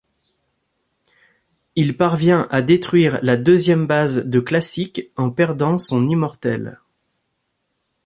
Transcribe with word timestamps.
Il 1.75 1.95
parvient 1.95 2.47
à 2.49 2.63
détruire 2.63 3.19
la 3.21 3.37
deuxième 3.37 3.85
base 3.85 4.25
de 4.25 4.39
Classic 4.39 4.99
en 5.15 5.29
perdant 5.29 5.77
son 5.77 6.07
immortel. 6.07 6.79